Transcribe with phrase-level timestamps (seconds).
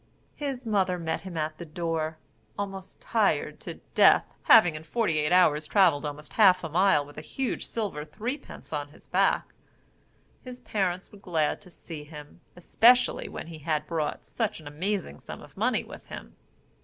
[0.35, 2.17] His mother met him at the door,
[2.57, 7.19] almost tired to death, having in forty eight hours travelled almost half a mile with
[7.19, 9.53] a huge silver threepence upon his back.
[10.43, 15.19] His parents were glad to see him, especially when he had brought such an amazing
[15.19, 16.35] sum of money with him.